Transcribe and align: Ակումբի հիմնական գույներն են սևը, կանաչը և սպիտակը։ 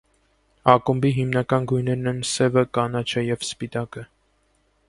Ակումբի 0.71 1.11
հիմնական 1.17 1.69
գույներն 1.73 2.13
են 2.13 2.25
սևը, 2.31 2.65
կանաչը 2.79 3.27
և 3.29 3.49
սպիտակը։ 3.49 4.09